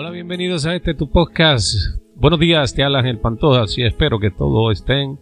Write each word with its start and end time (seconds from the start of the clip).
Hola, 0.00 0.10
bienvenidos 0.10 0.64
a 0.64 0.76
este 0.76 0.94
tu 0.94 1.10
podcast. 1.10 1.74
Buenos 2.14 2.38
días, 2.38 2.72
te 2.72 2.84
habla 2.84 3.00
Ángel 3.00 3.18
Pantoja 3.18 3.64
y 3.76 3.82
espero 3.82 4.20
que 4.20 4.30
todos 4.30 4.78
estén 4.78 5.18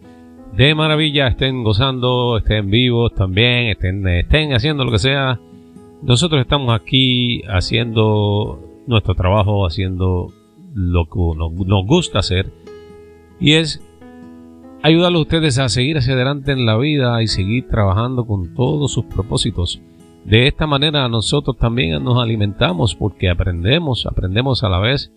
de 0.55 0.75
maravilla, 0.75 1.29
estén 1.29 1.63
gozando, 1.63 2.37
estén 2.37 2.69
vivos 2.69 3.11
también, 3.15 3.69
estén, 3.69 4.07
estén 4.07 4.53
haciendo 4.53 4.85
lo 4.85 4.91
que 4.91 4.99
sea. 4.99 5.39
Nosotros 6.03 6.41
estamos 6.41 6.79
aquí 6.79 7.41
haciendo 7.49 8.83
nuestro 8.85 9.15
trabajo, 9.15 9.65
haciendo 9.65 10.31
lo 10.75 11.05
que 11.05 11.19
nos, 11.35 11.53
nos 11.53 11.85
gusta 11.87 12.19
hacer 12.19 12.53
y 13.39 13.53
es 13.53 13.81
ayudarlos 14.83 15.21
a 15.21 15.23
ustedes 15.23 15.57
a 15.57 15.69
seguir 15.69 15.97
hacia 15.97 16.13
adelante 16.13 16.51
en 16.51 16.67
la 16.67 16.77
vida 16.77 17.23
y 17.23 17.27
seguir 17.27 17.67
trabajando 17.67 18.27
con 18.27 18.53
todos 18.53 18.91
sus 18.91 19.05
propósitos. 19.05 19.81
De 20.27 20.45
esta 20.45 20.67
manera 20.67 21.07
nosotros 21.07 21.57
también 21.57 22.03
nos 22.03 22.21
alimentamos 22.21 22.95
porque 22.95 23.29
aprendemos, 23.29 24.05
aprendemos 24.05 24.61
a 24.61 24.67
la 24.67 24.79
vez 24.79 25.13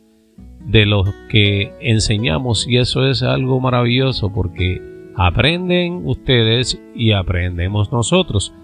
de 0.65 0.87
lo 0.87 1.03
que 1.29 1.73
enseñamos 1.81 2.69
y 2.69 2.77
eso 2.77 3.05
es 3.09 3.25
algo 3.25 3.59
maravilloso 3.59 4.33
porque 4.33 4.81
aprenden 5.17 6.07
ustedes 6.07 6.81
y 6.95 7.11
aprendemos 7.11 7.91
nosotros. 7.91 8.55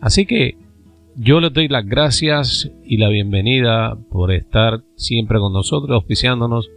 Así 0.00 0.24
que 0.24 0.56
yo 1.16 1.40
les 1.40 1.52
doy 1.52 1.66
las 1.66 1.84
gracias 1.84 2.70
y 2.84 2.98
la 2.98 3.08
bienvenida 3.08 3.98
por 4.08 4.30
estar 4.30 4.84
siempre 4.94 5.40
con 5.40 5.52
nosotros, 5.52 5.90
auspiciándonos 5.90 6.70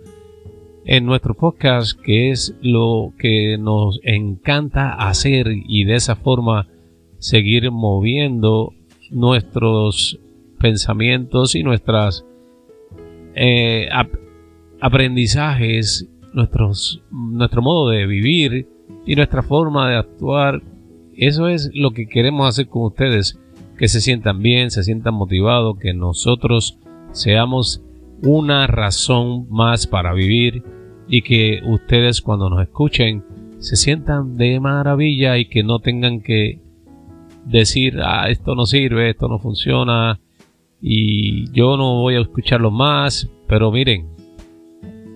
en 0.84 1.06
nuestro 1.06 1.36
podcast, 1.36 1.96
que 2.02 2.32
es 2.32 2.58
lo 2.64 3.14
que 3.20 3.60
nos 3.60 4.00
encanta 4.02 4.94
hacer 4.94 5.46
y 5.52 5.84
de 5.84 5.94
esa 5.94 6.16
forma 6.16 6.70
seguir 7.20 7.70
moviendo 7.70 8.74
nuestros 9.12 10.20
pensamientos 10.60 11.56
y 11.56 11.64
nuestras 11.64 12.26
eh, 13.36 13.90
aprendizajes, 14.80 16.10
nuestros, 16.34 17.04
nuestro 17.12 17.62
modo 17.62 17.90
de 17.90 18.06
vivir 18.06 18.68
y 19.06 19.16
nuestra 19.16 19.44
forma 19.44 19.90
de 19.90 19.98
actuar. 19.98 20.62
Eso 21.16 21.48
es 21.48 21.70
lo 21.74 21.92
que 21.92 22.08
queremos 22.08 22.48
hacer 22.48 22.68
con 22.68 22.84
ustedes, 22.84 23.40
que 23.78 23.88
se 23.88 24.02
sientan 24.02 24.42
bien, 24.42 24.72
se 24.72 24.84
sientan 24.84 25.14
motivados, 25.14 25.78
que 25.78 25.94
nosotros 25.94 26.80
seamos 27.12 27.84
una 28.24 28.68
razón 28.68 29.48
más 29.50 29.88
para 29.88 30.14
vivir 30.14 30.64
y 31.08 31.24
que 31.24 31.60
ustedes 31.66 32.22
cuando 32.22 32.50
nos 32.50 32.62
escuchen 32.62 33.24
se 33.58 33.76
sientan 33.76 34.38
de 34.38 34.60
maravilla 34.60 35.38
y 35.38 35.46
que 35.46 35.64
no 35.64 35.80
tengan 35.80 36.22
que 36.22 36.61
decir, 37.46 38.00
ah, 38.04 38.30
esto 38.30 38.56
no 38.56 38.66
sirve, 38.66 39.10
esto 39.10 39.28
no 39.28 39.40
funciona 39.40 40.20
y 40.82 41.52
yo 41.52 41.78
no 41.78 42.02
voy 42.02 42.16
a 42.16 42.22
escucharlo 42.22 42.72
más, 42.72 43.30
pero 43.48 43.72
miren, 43.72 44.08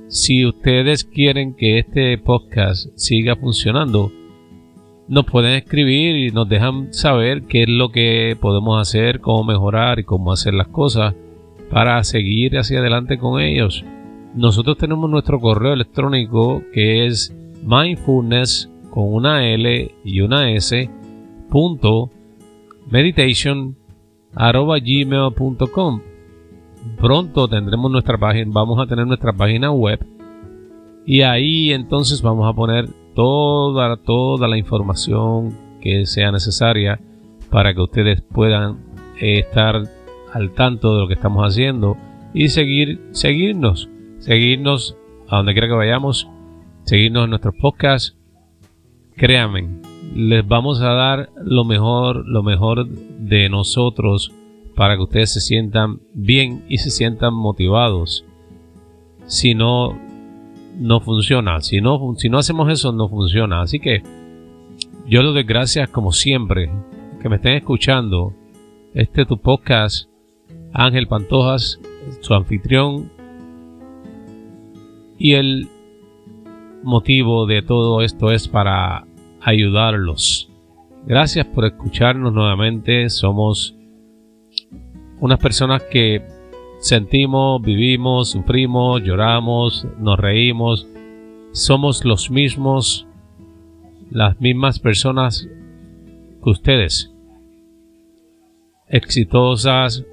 si 0.07 0.45
ustedes 0.45 1.03
quieren 1.03 1.55
que 1.55 1.79
este 1.79 2.17
podcast 2.17 2.87
siga 2.95 3.35
funcionando, 3.35 4.11
nos 5.07 5.25
pueden 5.25 5.53
escribir 5.53 6.15
y 6.15 6.31
nos 6.31 6.47
dejan 6.47 6.93
saber 6.93 7.43
qué 7.43 7.63
es 7.63 7.69
lo 7.69 7.89
que 7.89 8.37
podemos 8.39 8.79
hacer, 8.79 9.19
cómo 9.19 9.43
mejorar 9.43 9.99
y 9.99 10.03
cómo 10.03 10.31
hacer 10.31 10.53
las 10.53 10.67
cosas 10.67 11.13
para 11.69 12.03
seguir 12.03 12.57
hacia 12.57 12.79
adelante 12.79 13.17
con 13.17 13.41
ellos. 13.41 13.83
Nosotros 14.35 14.77
tenemos 14.77 15.09
nuestro 15.09 15.39
correo 15.39 15.73
electrónico 15.73 16.61
que 16.73 17.07
es 17.07 17.35
mindfulness 17.63 18.69
con 18.91 19.13
una 19.13 19.47
L 19.47 19.91
y 20.03 20.21
una 20.21 20.51
S 20.51 20.89
punto 21.49 22.11
meditation 22.89 23.75
gmail.com 24.33 26.01
pronto 26.97 27.47
tendremos 27.47 27.91
nuestra 27.91 28.17
página 28.17 28.51
vamos 28.53 28.79
a 28.79 28.87
tener 28.87 29.07
nuestra 29.07 29.33
página 29.33 29.71
web 29.71 30.05
y 31.05 31.21
ahí 31.21 31.71
entonces 31.71 32.21
vamos 32.21 32.47
a 32.49 32.53
poner 32.53 32.89
toda 33.15 33.97
toda 33.97 34.47
la 34.47 34.57
información 34.57 35.57
que 35.81 36.05
sea 36.05 36.31
necesaria 36.31 36.99
para 37.49 37.73
que 37.73 37.81
ustedes 37.81 38.21
puedan 38.21 38.79
estar 39.19 39.83
al 40.33 40.51
tanto 40.51 40.93
de 40.93 41.01
lo 41.01 41.07
que 41.07 41.13
estamos 41.13 41.43
haciendo 41.43 41.97
y 42.33 42.49
seguir 42.49 43.01
seguirnos 43.11 43.89
seguirnos 44.19 44.97
a 45.29 45.37
donde 45.37 45.53
quiera 45.53 45.67
que 45.67 45.73
vayamos 45.73 46.27
seguirnos 46.85 47.23
en 47.25 47.29
nuestros 47.31 47.55
podcasts. 47.55 48.15
Créanme 49.17 49.84
les 50.13 50.47
vamos 50.47 50.81
a 50.81 50.93
dar 50.93 51.29
lo 51.43 51.63
mejor, 51.63 52.27
lo 52.27 52.43
mejor 52.43 52.87
de 52.87 53.49
nosotros 53.49 54.31
para 54.75 54.95
que 54.95 55.03
ustedes 55.03 55.33
se 55.33 55.41
sientan 55.41 56.01
bien 56.13 56.63
y 56.67 56.77
se 56.77 56.91
sientan 56.91 57.33
motivados. 57.33 58.25
Si 59.25 59.55
no, 59.55 59.97
no 60.77 60.99
funciona. 60.99 61.61
Si 61.61 61.81
no, 61.81 62.13
si 62.17 62.29
no 62.29 62.37
hacemos 62.37 62.69
eso, 62.69 62.91
no 62.91 63.07
funciona. 63.07 63.61
Así 63.61 63.79
que 63.79 64.03
yo 65.07 65.23
les 65.23 65.33
doy 65.33 65.43
gracias 65.43 65.89
como 65.89 66.11
siempre 66.11 66.69
que 67.21 67.29
me 67.29 67.37
estén 67.37 67.53
escuchando. 67.53 68.33
Este 68.93 69.23
es 69.23 69.27
tu 69.27 69.37
podcast, 69.37 70.09
Ángel 70.73 71.07
Pantojas, 71.07 71.79
su 72.21 72.33
anfitrión. 72.33 73.11
Y 75.17 75.33
el 75.33 75.69
motivo 76.83 77.45
de 77.47 77.61
todo 77.61 78.01
esto 78.01 78.31
es 78.31 78.47
para 78.47 79.07
ayudarlos. 79.45 80.49
Gracias 81.05 81.45
por 81.45 81.65
escucharnos 81.65 82.33
nuevamente. 82.33 83.09
Somos 83.11 83.75
unas 85.19 85.39
personas 85.39 85.83
que 85.83 86.25
sentimos, 86.79 87.61
vivimos, 87.61 88.31
sufrimos, 88.31 89.03
lloramos, 89.03 89.87
nos 89.99 90.19
reímos. 90.19 90.87
Somos 91.51 92.03
los 92.03 92.31
mismos, 92.31 93.07
las 94.09 94.41
mismas 94.41 94.79
personas 94.79 95.47
que 96.43 96.49
ustedes. 96.49 97.13
Exitosas, 98.89 100.03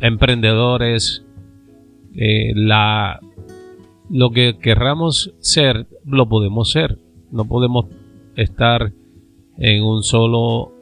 emprendedores, 0.00 1.24
eh, 2.16 2.52
la, 2.56 3.20
lo 4.10 4.30
que 4.32 4.58
querramos 4.58 5.34
ser, 5.38 5.86
lo 6.04 6.28
podemos 6.28 6.72
ser. 6.72 6.98
No 7.30 7.44
podemos 7.44 7.86
estar 8.36 8.92
en 9.58 9.82
un 9.82 10.02
solo 10.02 10.72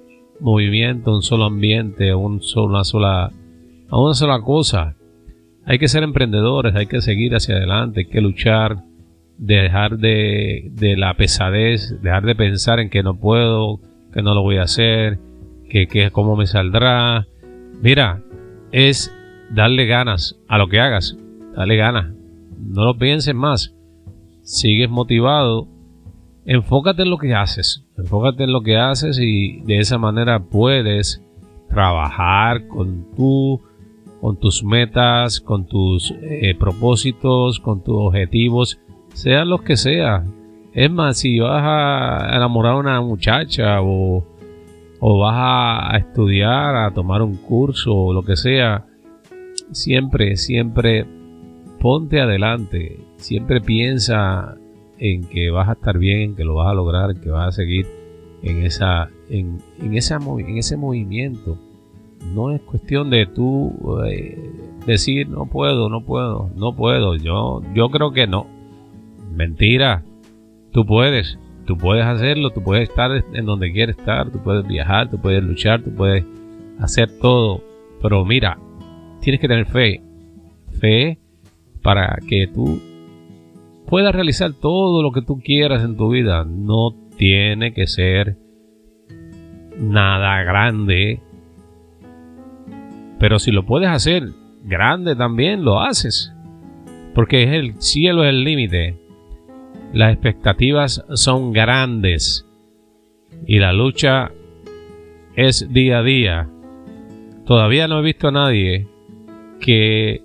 movimiento, 0.41 1.15
un 1.15 1.23
solo 1.23 1.45
ambiente, 1.45 2.15
un 2.15 2.43
solo, 2.43 2.69
una 2.69 2.85
sola, 2.85 3.33
una 3.91 4.15
sola 4.15 4.41
cosa. 4.41 4.97
Hay 5.65 5.79
que 5.79 5.89
ser 5.89 6.03
emprendedores, 6.03 6.75
hay 6.75 6.87
que 6.87 7.01
seguir 7.01 7.35
hacia 7.35 7.57
adelante, 7.57 8.01
hay 8.01 8.07
que 8.07 8.21
luchar, 8.21 8.85
dejar 9.37 9.99
de, 9.99 10.71
de 10.73 10.97
la 10.97 11.15
pesadez, 11.15 12.01
dejar 12.03 12.25
de 12.25 12.35
pensar 12.35 12.81
en 12.81 12.89
que 12.89 13.03
no 13.03 13.19
puedo, 13.19 13.81
que 14.13 14.23
no 14.23 14.35
lo 14.35 14.43
voy 14.43 14.57
a 14.57 14.63
hacer, 14.63 15.19
que, 15.69 15.87
que 15.87 16.11
cómo 16.11 16.37
me 16.37 16.47
saldrá. 16.47 17.27
Mira, 17.83 18.23
es 18.73 19.15
darle 19.51 19.87
ganas 19.87 20.39
a 20.49 20.59
lo 20.59 20.69
que 20.69 20.81
hagas, 20.81 21.17
dale 21.55 21.77
ganas, 21.77 22.13
no 22.59 22.85
lo 22.85 22.99
pienses 22.99 23.35
más, 23.35 23.75
sigues 24.43 24.89
motivado 24.89 25.69
enfócate 26.49 27.03
en 27.03 27.11
lo 27.11 27.19
que 27.19 27.35
haces, 27.35 27.85
enfócate 27.99 28.45
en 28.45 28.53
lo 28.53 28.63
que 28.63 28.79
haces 28.79 29.19
y 29.21 29.61
de 29.67 29.81
esa 29.81 29.99
manera 29.99 30.41
puedes 30.41 31.23
trabajar 31.69 32.67
con 32.69 33.15
tu, 33.15 33.61
con 34.23 34.39
tus 34.39 34.65
metas, 34.65 35.41
con 35.41 35.67
tus 35.67 36.11
eh, 36.23 36.57
propósitos, 36.59 37.61
con 37.61 37.85
tus 37.85 37.97
objetivos, 37.99 38.81
sean 39.13 39.51
los 39.51 39.61
que 39.61 39.77
sea. 39.77 40.25
Es 40.73 40.91
más, 40.91 41.19
si 41.19 41.39
vas 41.39 41.63
a 41.63 42.35
enamorar 42.35 42.73
a 42.73 42.79
una 42.79 43.01
muchacha 43.03 43.83
o, 43.83 44.25
o 45.01 45.19
vas 45.19 45.35
a 45.37 45.99
estudiar, 45.99 46.77
a 46.77 46.95
tomar 46.95 47.21
un 47.21 47.37
curso 47.37 47.95
o 47.95 48.15
lo 48.15 48.23
que 48.23 48.37
sea, 48.37 48.87
siempre, 49.71 50.37
siempre 50.37 51.05
ponte 51.79 52.23
adelante, 52.23 53.05
siempre 53.17 53.61
piensa 53.61 54.57
en 54.99 55.25
que 55.25 55.51
vas 55.51 55.69
a 55.69 55.73
estar 55.73 55.99
bien, 55.99 56.31
en 56.31 56.37
que 56.37 56.45
lo 56.45 56.55
vas 56.55 56.69
a 56.69 56.75
lograr, 56.75 57.11
en 57.11 57.21
que 57.21 57.31
vas 57.31 57.49
a 57.49 57.53
seguir 57.53 57.87
en, 58.43 58.65
esa, 58.65 59.11
en, 59.29 59.61
esa, 59.93 60.17
en 60.17 60.59
ese 60.59 60.77
movimiento. 60.77 61.59
No 62.35 62.51
es 62.51 62.61
cuestión 62.63 63.11
de 63.11 63.27
tú 63.27 63.73
eh, 64.07 64.51
decir 64.87 65.29
no 65.29 65.47
puedo, 65.47 65.89
no 65.89 66.05
puedo, 66.05 66.51
no 66.57 66.75
puedo. 66.75 67.17
Yo, 67.17 67.63
yo 67.75 67.91
creo 67.91 68.13
que 68.13 68.27
no. 68.27 68.47
Mentira. 69.35 70.03
Tú 70.73 70.85
puedes, 70.85 71.39
tú 71.67 71.77
puedes 71.77 72.05
hacerlo, 72.05 72.51
tú 72.51 72.63
puedes 72.63 72.89
estar 72.89 73.11
en 73.33 73.47
donde 73.47 73.73
quieres 73.73 73.99
estar, 73.99 74.31
tú 74.31 74.39
puedes 74.43 74.67
viajar, 74.67 75.11
tú 75.11 75.19
puedes 75.19 75.43
luchar, 75.43 75.83
tú 75.83 75.91
puedes 75.95 76.25
hacer 76.79 77.09
todo. 77.21 77.63
Pero 78.03 78.25
mira, 78.25 78.59
tienes 79.21 79.41
que 79.41 79.49
tener 79.49 79.67
fe. 79.67 80.03
Fe 80.81 81.19
para 81.83 82.19
que 82.29 82.47
tú 82.49 82.81
puedas 83.89 84.15
realizar 84.15 84.53
todo 84.53 85.03
lo 85.03 85.13
que 85.13 85.23
tú 85.23 85.41
quieras 85.43 85.83
en 85.83 85.97
tu 85.97 86.11
vida. 86.11 86.45
No 86.45 86.95
tiene 87.17 87.73
que 87.73 87.87
ser 87.87 88.37
nada 89.79 90.43
grande. 90.43 91.21
Pero 93.19 93.39
si 93.39 93.51
lo 93.51 93.65
puedes 93.65 93.89
hacer, 93.89 94.29
grande 94.63 95.17
también, 95.17 95.65
lo 95.65 95.81
haces. 95.81 96.33
Porque 97.15 97.57
el 97.57 97.81
cielo 97.81 98.25
es 98.25 98.31
el 98.31 98.45
límite. 98.45 98.97
Las 99.93 100.13
expectativas 100.13 101.05
son 101.15 101.53
grandes. 101.53 102.47
Y 103.47 103.59
la 103.59 103.73
lucha 103.73 104.31
es 105.35 105.73
día 105.73 105.99
a 105.99 106.03
día. 106.03 106.49
Todavía 107.47 107.89
no 107.89 108.01
he 108.01 108.03
visto 108.03 108.29
a 108.29 108.33
nadie 108.33 108.87
que 109.61 110.23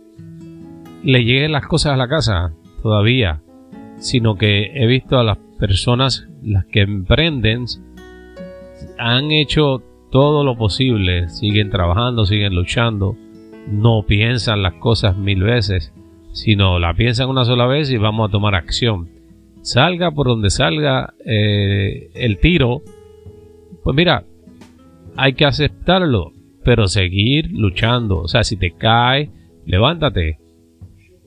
le 1.03 1.23
lleguen 1.23 1.53
las 1.53 1.65
cosas 1.65 1.93
a 1.93 1.97
la 1.97 2.09
casa. 2.09 2.53
Todavía. 2.81 3.41
Sino 4.03 4.35
que 4.35 4.71
he 4.75 4.85
visto 4.85 5.17
a 5.17 5.23
las 5.23 5.37
personas, 5.57 6.27
las 6.43 6.65
que 6.65 6.81
emprenden, 6.81 7.65
han 8.97 9.31
hecho 9.31 9.81
todo 10.11 10.43
lo 10.43 10.57
posible, 10.57 11.29
siguen 11.29 11.69
trabajando, 11.69 12.25
siguen 12.25 12.53
luchando, 12.53 13.15
no 13.71 14.03
piensan 14.05 14.61
las 14.61 14.73
cosas 14.73 15.15
mil 15.17 15.41
veces, 15.41 15.93
sino 16.33 16.79
la 16.79 16.93
piensan 16.93 17.29
una 17.29 17.45
sola 17.45 17.65
vez 17.65 17.89
y 17.91 17.97
vamos 17.97 18.27
a 18.27 18.31
tomar 18.31 18.55
acción. 18.55 19.09
Salga 19.61 20.11
por 20.11 20.27
donde 20.27 20.49
salga 20.49 21.13
eh, 21.25 22.11
el 22.13 22.39
tiro, 22.39 22.81
pues 23.85 23.95
mira, 23.95 24.25
hay 25.15 25.33
que 25.33 25.45
aceptarlo, 25.45 26.33
pero 26.65 26.87
seguir 26.87 27.51
luchando. 27.53 28.19
O 28.19 28.27
sea, 28.27 28.43
si 28.43 28.57
te 28.57 28.71
cae, 28.71 29.29
levántate. 29.65 30.39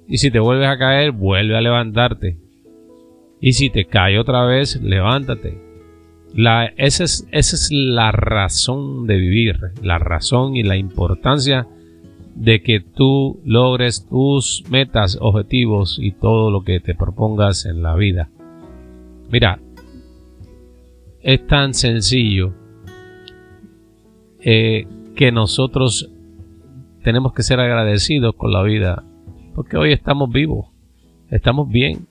Y 0.07 0.19
si 0.19 0.31
te 0.31 0.41
vuelves 0.41 0.69
a 0.69 0.77
caer, 0.77 1.13
vuelve 1.13 1.57
a 1.57 1.63
levantarte. 1.63 2.37
Y 3.41 3.53
si 3.53 3.71
te 3.71 3.87
cae 3.87 4.19
otra 4.19 4.45
vez, 4.45 4.81
levántate. 4.81 5.59
La, 6.35 6.67
esa, 6.77 7.05
es, 7.05 7.69
la 7.71 8.13
razón 8.13 9.07
de 9.07 9.17
vivir, 9.17 9.59
la 9.83 9.99
razón 9.99 10.57
y 10.57 10.63
la 10.63 10.77
importancia 10.77 11.67
de 12.35 12.63
que 12.63 12.81
tú 12.81 13.41
logres 13.45 14.07
tus 14.07 14.65
metas, 14.71 15.17
objetivos 15.21 15.99
y 16.01 16.13
todo 16.13 16.51
lo 16.51 16.63
que 16.63 16.81
te 16.81 16.95
propongas 16.95 17.65
en 17.65 17.83
la 17.83 17.95
vida. 17.95 18.29
Mira, 19.31 19.61
es 21.23 21.47
tan 21.47 21.73
sencillo 21.73 22.53
eh, 24.41 24.87
que 25.15 25.33
nosotros 25.33 26.11
tenemos 27.03 27.33
que 27.33 27.43
ser 27.43 27.61
agradecidos 27.61 28.35
con 28.35 28.53
la 28.53 28.63
vida, 28.63 29.05
porque 29.55 29.79
hoy 29.79 29.93
estamos 29.93 30.31
vivos, 30.31 30.67
estamos 31.31 31.69
bien. 31.69 32.07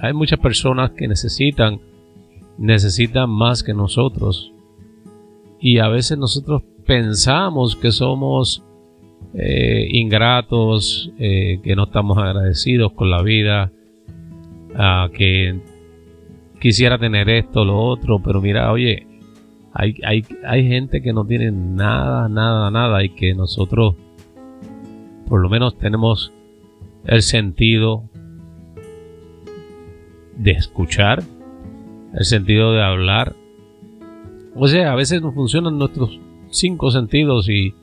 Hay 0.00 0.12
muchas 0.12 0.38
personas 0.38 0.90
que 0.92 1.08
necesitan 1.08 1.80
necesitan 2.58 3.30
más 3.30 3.62
que 3.62 3.72
nosotros. 3.72 4.52
Y 5.60 5.78
a 5.78 5.88
veces 5.88 6.18
nosotros 6.18 6.62
pensamos 6.84 7.76
que 7.76 7.92
somos 7.92 8.64
eh, 9.34 9.88
ingratos, 9.90 11.10
eh, 11.18 11.60
que 11.62 11.74
no 11.74 11.84
estamos 11.84 12.18
agradecidos 12.18 12.92
con 12.92 13.10
la 13.10 13.22
vida, 13.22 13.72
que 15.12 15.58
quisiera 16.60 16.98
tener 16.98 17.28
esto, 17.28 17.64
lo 17.64 17.78
otro, 17.78 18.20
pero 18.20 18.40
mira, 18.40 18.70
oye, 18.70 19.06
hay, 19.72 19.96
hay, 20.04 20.24
hay 20.46 20.68
gente 20.68 21.02
que 21.02 21.12
no 21.12 21.24
tiene 21.24 21.50
nada, 21.50 22.28
nada, 22.28 22.70
nada 22.70 23.02
y 23.04 23.10
que 23.10 23.34
nosotros 23.34 23.96
por 25.28 25.40
lo 25.40 25.48
menos 25.48 25.76
tenemos 25.78 26.32
el 27.04 27.22
sentido 27.22 28.04
de 30.38 30.52
escuchar, 30.52 31.22
el 32.14 32.24
sentido 32.24 32.72
de 32.72 32.82
hablar. 32.82 33.34
O 34.54 34.66
sea, 34.68 34.92
a 34.92 34.94
veces 34.94 35.20
no 35.20 35.32
funcionan 35.32 35.78
nuestros 35.78 36.18
cinco 36.50 36.90
sentidos 36.90 37.48
y, 37.48 37.74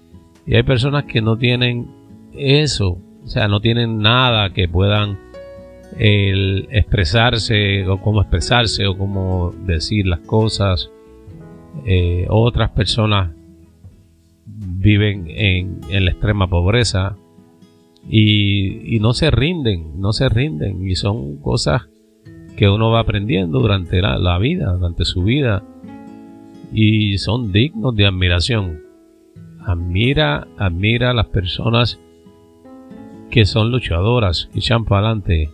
hay 0.47 0.63
personas 0.63 1.05
que 1.05 1.21
no 1.21 1.37
tienen 1.37 1.87
eso, 2.33 2.99
o 3.23 3.27
sea, 3.27 3.47
no 3.47 3.61
tienen 3.61 3.97
nada 3.97 4.51
que 4.51 4.67
puedan 4.67 5.17
expresarse 5.97 7.87
o 7.87 7.99
cómo 7.99 8.21
expresarse 8.21 8.85
o 8.85 8.95
cómo 8.95 9.53
decir 9.65 10.05
las 10.05 10.19
cosas. 10.19 10.91
Eh, 11.85 12.27
otras 12.29 12.69
personas 12.71 13.31
viven 14.45 15.25
en, 15.29 15.79
en 15.89 16.05
la 16.05 16.11
extrema 16.11 16.47
pobreza 16.47 17.15
y, 18.07 18.95
y, 18.95 18.99
no 18.99 19.13
se 19.13 19.31
rinden, 19.31 19.99
no 19.99 20.13
se 20.13 20.29
rinden 20.29 20.87
y 20.87 20.95
son 20.95 21.37
cosas 21.37 21.87
que 22.55 22.69
uno 22.69 22.89
va 22.89 23.01
aprendiendo 23.01 23.59
durante 23.59 24.01
la, 24.01 24.37
vida, 24.37 24.73
durante 24.73 25.05
su 25.05 25.23
vida, 25.23 25.63
y 26.71 27.17
son 27.17 27.51
dignos 27.51 27.95
de 27.95 28.05
admiración. 28.05 28.81
Admira, 29.59 30.47
admira 30.57 31.11
a 31.11 31.13
las 31.13 31.27
personas 31.27 31.99
que 33.29 33.45
son 33.45 33.71
luchadoras, 33.71 34.49
que 34.53 34.59
echan 34.59 34.85
para 34.85 35.07
adelante. 35.07 35.49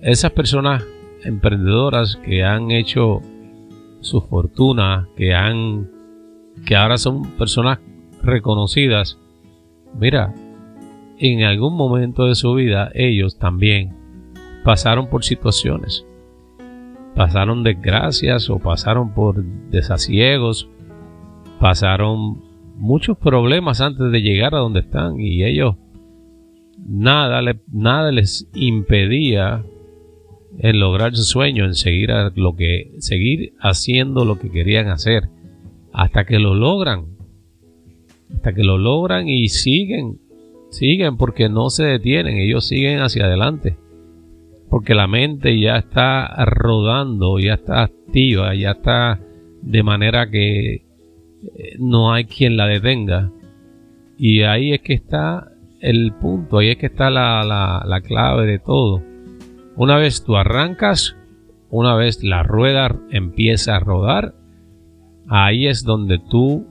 Esas 0.00 0.32
personas 0.32 0.84
emprendedoras 1.24 2.16
que 2.16 2.44
han 2.44 2.70
hecho 2.70 3.20
su 4.00 4.20
fortuna, 4.22 5.08
que 5.16 5.34
han, 5.34 5.90
que 6.66 6.76
ahora 6.76 6.96
son 6.96 7.32
personas 7.32 7.78
reconocidas. 8.22 9.18
Mira, 9.98 10.34
en 11.18 11.44
algún 11.44 11.76
momento 11.76 12.24
de 12.24 12.34
su 12.34 12.54
vida 12.54 12.90
ellos 12.94 13.38
también 13.38 14.01
pasaron 14.64 15.08
por 15.08 15.24
situaciones, 15.24 16.04
pasaron 17.14 17.62
desgracias 17.62 18.48
o 18.50 18.58
pasaron 18.58 19.12
por 19.12 19.42
desasiegos, 19.70 20.68
pasaron 21.58 22.42
muchos 22.76 23.18
problemas 23.18 23.80
antes 23.80 24.10
de 24.10 24.22
llegar 24.22 24.54
a 24.54 24.58
donde 24.58 24.80
están 24.80 25.20
y 25.20 25.44
ellos 25.44 25.76
nada, 26.78 27.42
les 28.10 28.48
impedía 28.54 29.64
en 30.58 30.80
lograr 30.80 31.14
su 31.14 31.24
sueño, 31.24 31.64
en 31.64 31.74
seguir 31.74 32.10
lo 32.34 32.56
que 32.56 32.94
seguir 32.98 33.54
haciendo 33.60 34.24
lo 34.24 34.38
que 34.38 34.50
querían 34.50 34.88
hacer 34.88 35.28
hasta 35.92 36.24
que 36.24 36.38
lo 36.38 36.54
logran. 36.54 37.06
Hasta 38.34 38.54
que 38.54 38.64
lo 38.64 38.78
logran 38.78 39.28
y 39.28 39.48
siguen, 39.48 40.18
siguen 40.70 41.18
porque 41.18 41.50
no 41.50 41.68
se 41.68 41.84
detienen, 41.84 42.38
ellos 42.38 42.66
siguen 42.66 43.00
hacia 43.00 43.26
adelante 43.26 43.76
porque 44.72 44.94
la 44.94 45.06
mente 45.06 45.60
ya 45.60 45.76
está 45.76 46.34
rodando, 46.46 47.38
ya 47.38 47.52
está 47.52 47.82
activa, 47.82 48.54
ya 48.54 48.70
está 48.70 49.20
de 49.60 49.82
manera 49.82 50.30
que 50.30 50.76
eh, 50.76 50.82
no 51.78 52.10
hay 52.10 52.24
quien 52.24 52.56
la 52.56 52.66
detenga. 52.66 53.30
Y 54.16 54.44
ahí 54.44 54.72
es 54.72 54.80
que 54.80 54.94
está 54.94 55.52
el 55.78 56.14
punto, 56.14 56.56
ahí 56.56 56.70
es 56.70 56.78
que 56.78 56.86
está 56.86 57.10
la, 57.10 57.84
la 57.86 58.00
clave 58.00 58.46
de 58.46 58.58
todo. 58.60 59.02
Una 59.76 59.98
vez 59.98 60.24
tú 60.24 60.38
arrancas, 60.38 61.18
una 61.68 61.94
vez 61.94 62.24
la 62.24 62.42
rueda 62.42 62.98
empieza 63.10 63.76
a 63.76 63.80
rodar, 63.80 64.34
ahí 65.28 65.66
es 65.66 65.84
donde 65.84 66.18
tú 66.18 66.66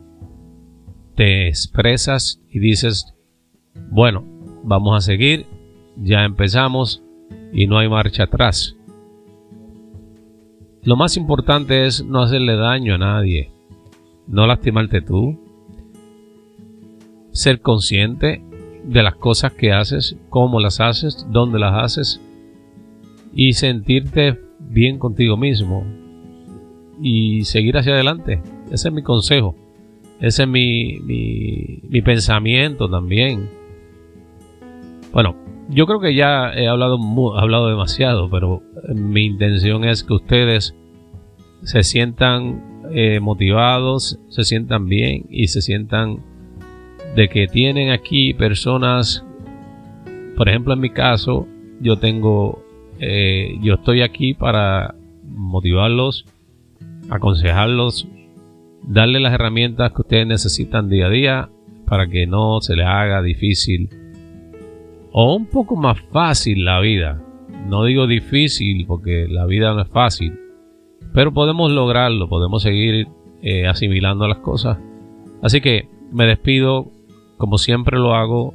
te 1.13 1.47
expresas 1.47 2.41
y 2.49 2.57
dices, 2.57 3.13
bueno, 3.91 4.25
vamos 4.63 4.97
a 4.97 5.01
seguir, 5.01 5.45
ya 5.97 6.23
empezamos, 6.23 7.03
y 7.53 7.67
no 7.67 7.77
hay 7.77 7.89
marcha 7.89 8.23
atrás. 8.23 8.75
Lo 10.83 10.95
más 10.95 11.15
importante 11.17 11.85
es 11.85 12.03
no 12.03 12.21
hacerle 12.21 12.55
daño 12.55 12.95
a 12.95 12.97
nadie, 12.97 13.51
no 14.27 14.47
lastimarte 14.47 15.01
tú, 15.01 15.39
ser 17.31 17.61
consciente 17.61 18.43
de 18.83 19.03
las 19.03 19.15
cosas 19.15 19.53
que 19.53 19.71
haces, 19.71 20.17
cómo 20.29 20.59
las 20.59 20.79
haces, 20.79 21.27
dónde 21.29 21.59
las 21.59 21.83
haces 21.83 22.21
y 23.33 23.53
sentirte 23.53 24.39
bien 24.59 24.97
contigo 24.97 25.37
mismo 25.37 25.85
y 26.99 27.43
seguir 27.43 27.77
hacia 27.77 27.93
adelante. 27.93 28.41
Ese 28.71 28.87
es 28.87 28.93
mi 28.93 29.03
consejo, 29.03 29.55
ese 30.19 30.43
es 30.43 30.49
mi, 30.49 30.99
mi, 31.01 31.79
mi 31.89 32.01
pensamiento 32.01 32.89
también. 32.89 33.49
Bueno, 35.13 35.35
yo 35.71 35.87
creo 35.87 35.99
que 36.01 36.13
ya 36.13 36.53
he 36.53 36.67
hablado, 36.67 36.99
hablado 37.37 37.69
demasiado, 37.69 38.29
pero 38.29 38.61
mi 38.93 39.25
intención 39.25 39.85
es 39.85 40.03
que 40.03 40.13
ustedes 40.13 40.75
se 41.63 41.83
sientan 41.83 42.83
eh, 42.91 43.19
motivados, 43.21 44.19
se 44.27 44.43
sientan 44.43 44.87
bien 44.87 45.25
y 45.29 45.47
se 45.47 45.61
sientan 45.61 46.19
de 47.15 47.29
que 47.29 47.47
tienen 47.47 47.89
aquí 47.89 48.33
personas, 48.33 49.25
por 50.35 50.49
ejemplo 50.49 50.73
en 50.73 50.81
mi 50.81 50.89
caso, 50.89 51.47
yo 51.79 51.97
tengo, 51.97 52.63
eh, 52.99 53.57
yo 53.61 53.75
estoy 53.75 54.01
aquí 54.01 54.33
para 54.33 54.95
motivarlos, 55.23 56.25
aconsejarlos, 57.09 58.07
darles 58.83 59.21
las 59.21 59.33
herramientas 59.33 59.93
que 59.93 60.01
ustedes 60.01 60.27
necesitan 60.27 60.89
día 60.89 61.05
a 61.05 61.09
día 61.09 61.49
para 61.85 62.07
que 62.07 62.27
no 62.27 62.59
se 62.59 62.75
les 62.75 62.85
haga 62.85 63.21
difícil 63.21 63.89
o 65.11 65.35
un 65.35 65.45
poco 65.45 65.75
más 65.75 65.99
fácil 66.11 66.65
la 66.65 66.79
vida. 66.79 67.21
No 67.67 67.85
digo 67.85 68.07
difícil 68.07 68.85
porque 68.87 69.27
la 69.29 69.45
vida 69.45 69.73
no 69.73 69.81
es 69.81 69.89
fácil, 69.89 70.33
pero 71.13 71.33
podemos 71.33 71.71
lograrlo, 71.71 72.27
podemos 72.29 72.63
seguir 72.63 73.07
eh, 73.41 73.67
asimilando 73.67 74.27
las 74.27 74.39
cosas. 74.39 74.77
Así 75.41 75.61
que 75.61 75.89
me 76.11 76.25
despido, 76.25 76.91
como 77.37 77.57
siempre 77.57 77.97
lo 77.97 78.15
hago, 78.15 78.53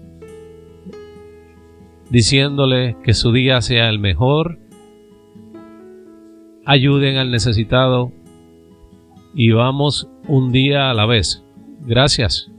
diciéndole 2.10 2.96
que 3.02 3.14
su 3.14 3.32
día 3.32 3.60
sea 3.60 3.88
el 3.88 3.98
mejor, 3.98 4.58
ayuden 6.64 7.16
al 7.16 7.30
necesitado 7.30 8.12
y 9.34 9.50
vamos 9.50 10.08
un 10.28 10.52
día 10.52 10.90
a 10.90 10.94
la 10.94 11.06
vez. 11.06 11.44
Gracias. 11.84 12.50